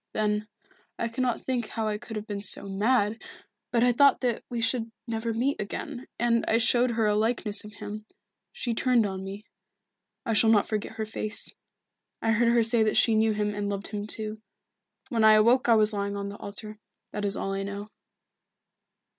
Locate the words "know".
17.61-17.89